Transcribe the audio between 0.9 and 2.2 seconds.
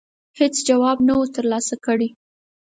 نه وو ترلاسه کړی.